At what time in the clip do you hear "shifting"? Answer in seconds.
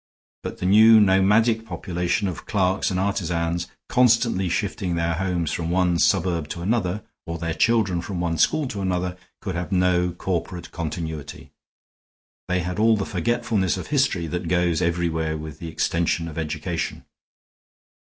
4.49-4.95